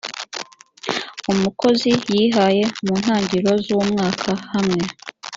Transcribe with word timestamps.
umukozi 1.31 1.89
yihaye 2.13 2.63
mu 2.85 2.93
ntangiro 3.01 3.51
z 3.65 3.67
umwaka 3.81 4.31
hamwe 4.53 4.83